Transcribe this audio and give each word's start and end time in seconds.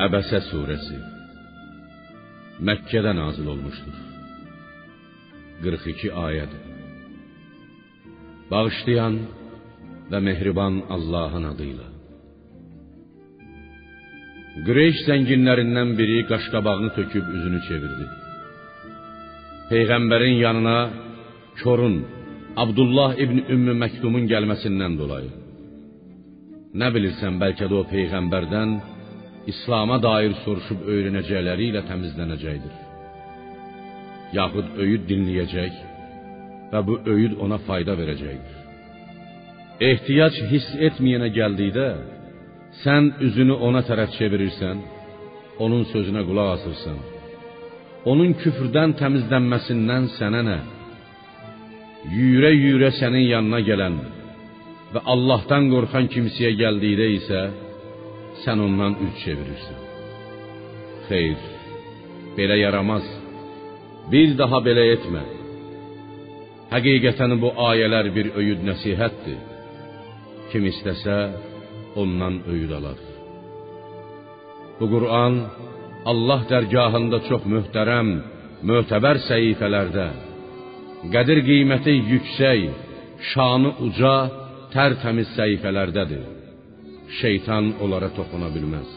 Əbəsə 0.00 0.38
surəsi 0.48 0.98
Məkkədə 2.64 3.10
nazil 3.12 3.48
olmuşdur. 3.52 3.96
42 5.64 6.12
ayədir. 6.26 6.62
Bağışlayan 8.50 9.18
və 10.10 10.20
mehriban 10.28 10.78
Allahın 10.96 11.44
adıyla. 11.50 11.88
Qreyş 14.66 15.02
zənginlərindən 15.08 15.92
biri 15.98 16.18
qaşqabağını 16.30 16.90
töküb 16.96 17.28
üzünü 17.36 17.60
çevirdi. 17.68 18.06
Peyğəmbərin 19.70 20.36
yanına 20.44 20.78
Korun 21.62 21.96
Abdullah 22.56 23.12
ibn 23.24 23.44
Ümmü 23.54 23.74
Məktumun 23.82 24.24
gəlməsindən 24.32 24.96
dolayı. 25.00 25.32
Nə 26.80 26.88
bilirsən, 26.94 27.36
bəlkə 27.42 27.68
də 27.68 27.76
o 27.82 27.84
peyğəmbərdən 27.92 28.70
İslam'a 29.50 29.98
dair 30.02 30.34
soruşub 30.44 30.84
öyrənəcəkləri 30.94 31.70
ilə 31.72 31.82
təmizlənəcəkdir. 31.88 32.74
Yaxud 34.38 34.68
öyüd 34.84 35.08
dinləyəcək 35.10 35.78
və 36.72 36.82
bu 36.86 36.98
öyüd 37.14 37.34
ona 37.44 37.58
fayda 37.66 37.96
verəcəkdir. 38.00 38.58
Ehtiyac 39.90 40.36
hiss 40.50 40.68
etməyənə 40.88 41.28
gəldikdə 41.38 41.88
sən 42.84 43.10
üzünü 43.26 43.56
ona 43.68 43.82
tərəf 43.88 44.14
çevirirsən, 44.18 44.78
onun 45.64 45.82
sözünə 45.92 46.22
qulaq 46.28 46.52
asırsan. 46.56 47.00
Onun 48.10 48.32
küfrdən 48.42 48.94
təmizlənməsindən 49.00 50.08
sənə 50.18 50.44
nə? 50.48 50.58
Yüyürə-yüyürə 52.14 52.90
sənin 53.00 53.26
yanına 53.34 53.60
gələn 53.68 53.98
və 54.94 55.02
Allahdan 55.12 55.68
qorxan 55.72 56.08
kimsəyə 56.14 56.54
gəldikdə 56.62 57.10
isə 57.18 57.42
sən 58.42 58.62
ondan 58.66 58.96
üz 59.04 59.14
çevirirsən. 59.22 59.78
Xeyr, 61.08 61.40
belə 62.36 62.56
yaramaz. 62.64 63.06
Bir 64.12 64.34
daha 64.40 64.58
belə 64.66 64.84
etmə. 64.96 65.22
Həqiqətən 66.72 67.36
bu 67.42 67.52
ayələr 67.68 68.08
bir 68.16 68.32
öyüd 68.40 68.60
nəsihətdir. 68.68 69.40
Kim 70.50 70.64
istəsə 70.72 71.18
ondan 72.02 72.40
öyüd 72.52 72.72
alar. 72.78 73.00
Bu 74.78 74.86
Quran 74.94 75.34
Allah 76.10 76.40
dərgahında 76.52 77.18
çox 77.28 77.42
möhtərəm, 77.54 78.08
mötəbər 78.68 79.20
səhifələrdə 79.28 80.08
qədir 81.14 81.40
qiyməti 81.48 81.94
yüksək, 82.12 82.60
şanı 83.32 83.70
uca, 83.86 84.16
tərtəmiz 84.74 85.32
səhifələrdədir. 85.38 86.41
Şeytan 87.20 87.64
onlara 87.82 88.10
toxuna 88.16 88.48
bilməz. 88.56 88.88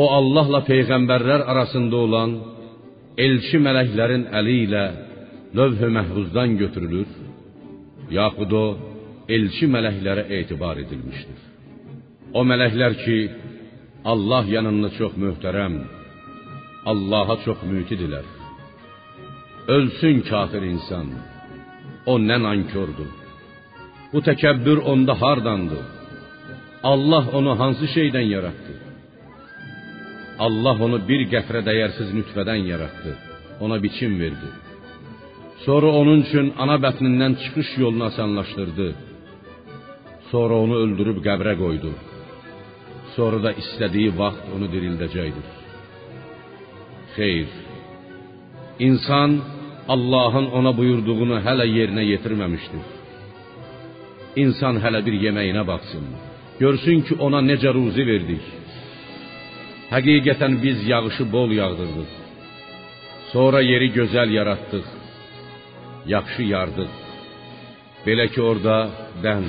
O 0.00 0.02
Allahla 0.18 0.60
peyğəmbərlər 0.70 1.40
arasında 1.52 1.96
olan 2.06 2.30
elçi 3.26 3.60
mələklərin 3.66 4.24
əli 4.38 4.56
ilə 4.66 4.84
lövh-i 5.58 5.90
məhfuzdan 5.96 6.56
götürülür, 6.62 7.10
yaxud 8.18 8.52
o 8.64 8.66
elçi 9.36 9.66
mələklərə 9.74 10.24
etibar 10.38 10.80
edilmişdir. 10.84 11.40
O 12.38 12.40
mələklər 12.50 12.96
ki, 13.04 13.18
Allah 14.12 14.44
yanında 14.56 14.90
çox 14.98 15.12
möhtərəm, 15.24 15.76
Allaha 16.90 17.36
çox 17.44 17.60
mütidilər. 17.70 18.26
Ölsün 19.76 20.20
kafir 20.30 20.62
insan. 20.72 21.06
O 22.06 22.18
nə 22.28 22.36
nankördür. 22.42 23.23
Bu 24.14 24.20
təkəbbür 24.28 24.78
onda 24.92 25.14
hardandır? 25.22 25.84
Allah 26.90 27.24
onu 27.38 27.52
hansı 27.60 27.86
şeydən 27.96 28.26
yaratdı? 28.34 28.74
Allah 30.46 30.76
onu 30.86 30.98
bir 31.08 31.24
qətrə 31.32 31.60
dəyərsiz 31.68 32.12
nütfədən 32.18 32.60
yaratdı. 32.72 33.12
Ona 33.64 33.76
biçim 33.84 34.14
verdi. 34.22 34.48
Sonra 35.64 35.90
onun 36.00 36.22
üçün 36.26 36.46
ana 36.62 36.76
bətnindən 36.84 37.32
çıxış 37.42 37.68
yolunu 37.82 38.04
asanlaşdırdı. 38.10 38.88
Sonra 40.30 40.54
onu 40.64 40.74
öldürüb 40.84 41.18
qəbrə 41.28 41.54
qoydu. 41.62 41.92
Sonra 43.16 43.38
da 43.44 43.50
istədiyi 43.62 44.10
vaxt 44.22 44.44
onu 44.54 44.66
dirildəcəkdir. 44.74 45.46
Xeyr. 47.16 47.48
İnsan 48.88 49.30
Allahın 49.94 50.46
ona 50.58 50.76
buyurduğunu 50.78 51.36
hələ 51.46 51.66
yerinə 51.78 52.04
yetirməmişdir. 52.12 52.93
İnsan 54.42 54.80
hələ 54.82 55.00
bir 55.06 55.14
yeməyinə 55.26 55.62
baxsın. 55.66 56.06
Görsün 56.62 57.00
ki, 57.06 57.14
ona 57.26 57.40
necə 57.50 57.70
ruzi 57.76 58.04
verdik. 58.10 58.44
Həqiqətən 59.94 60.58
biz 60.64 60.78
yağışı 60.92 61.24
bol 61.34 61.50
yağdırdıq. 61.60 62.10
Sonra 63.32 63.60
yeri 63.70 63.88
gözəl 63.98 64.30
yaratdıq. 64.38 64.86
Yaxşı 66.14 66.42
yardıq. 66.54 66.92
Belə 68.06 68.26
ki, 68.34 68.40
orada 68.50 68.76
dən, 69.24 69.46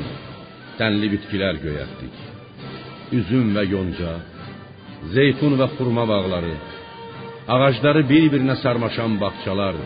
dənli 0.80 1.12
bitkilər 1.16 1.60
göyərtdik. 1.66 2.16
Üzüm 3.20 3.52
və 3.58 3.66
yonca, 3.74 4.16
zeytun 5.16 5.58
və 5.60 5.68
xurma 5.76 6.06
bağları, 6.14 6.56
ağacları 7.56 8.02
bir-birinə 8.12 8.56
sarmaşan 8.64 9.20
bağçalar, 9.22 9.78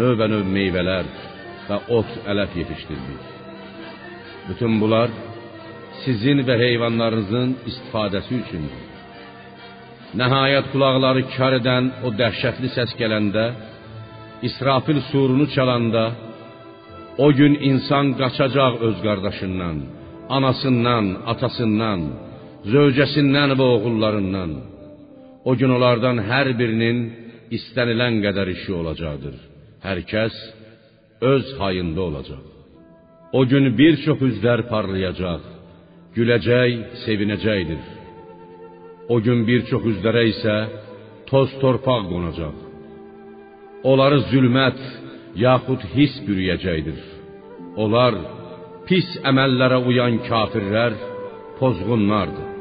növbə-növ 0.00 0.44
meyvələr 0.56 1.14
və 1.68 1.80
ot 1.98 2.20
ələf 2.32 2.58
yetişdirdik. 2.60 3.35
Bütün 4.48 4.80
bunlar 4.80 5.10
sizin 6.04 6.38
və 6.48 6.56
heyvanlarınızın 6.64 7.50
istifadəsi 7.70 8.32
üçündür. 8.42 8.82
Nəhayət 10.20 10.70
qulaqları 10.72 11.22
kar 11.34 11.56
edən 11.60 11.84
o 12.06 12.12
dəhşətli 12.20 12.68
səs 12.76 12.92
gələndə, 13.00 13.46
İsrafil 14.48 15.00
surunu 15.10 15.46
çalanda, 15.54 16.04
o 17.24 17.28
gün 17.38 17.54
insan 17.70 18.06
qaçacaq 18.20 18.72
öz 18.86 18.96
qardaşından, 19.06 19.76
anasından, 20.36 21.04
atasından, 21.32 22.00
zövcəsindən 22.72 23.50
və 23.58 23.66
oğullarından. 23.74 24.50
O 25.48 25.52
gün 25.60 25.70
onlardan 25.76 26.18
hər 26.30 26.50
birinin 26.60 26.98
istənilən 27.56 28.20
qədər 28.24 28.50
işi 28.56 28.72
olacaqdır. 28.80 29.36
Hər 29.86 29.98
kəs 30.12 30.36
öz 31.32 31.46
hayında 31.60 32.00
olacaq. 32.10 32.55
O 33.36 33.42
gün 33.50 33.64
bir 33.78 33.94
çox 34.04 34.20
üzlər 34.28 34.60
parlayacaq, 34.70 35.42
güləcək, 36.16 36.70
sevinəcəkdir. 37.04 37.82
O 39.12 39.16
gün 39.26 39.42
bir 39.48 39.66
çox 39.70 39.82
üzlərə 39.92 40.22
isə 40.32 40.56
toz 41.30 41.52
torpaq 41.62 42.06
qonacaq. 42.12 42.56
Onları 43.90 44.22
zülmət 44.30 44.80
yaxud 45.46 45.84
his 45.94 46.16
bürüyəcəkdir. 46.26 46.98
Onlar 47.82 48.16
pis 48.88 49.08
əməllərə 49.30 49.82
uyan 49.90 50.20
kafirlər, 50.30 50.96
pozğunlardır. 51.60 52.55